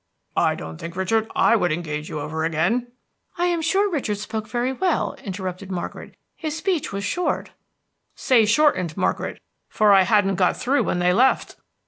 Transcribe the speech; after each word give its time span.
"I 0.35 0.55
don't 0.55 0.79
think, 0.79 0.95
Richard, 0.95 1.29
I 1.35 1.55
would 1.55 1.71
engage 1.71 2.09
you 2.09 2.19
over 2.21 2.43
again." 2.43 2.91
"I 3.37 3.45
am 3.45 3.61
sure 3.61 3.87
Richard 3.91 4.17
spoke 4.17 4.47
very 4.47 4.73
well," 4.73 5.13
interrupted 5.23 5.69
Margaret. 5.69 6.15
"His 6.35 6.57
speech 6.57 6.91
was 6.91 7.03
short" 7.03 7.51
"Say 8.15 8.45
shortened, 8.47 8.97
Margaret, 8.97 9.39
for 9.69 9.93
I 9.93 10.01
hadn't 10.01 10.37
got 10.37 10.57
through 10.57 10.85
when 10.85 10.97
they 10.97 11.13
left." 11.13 11.55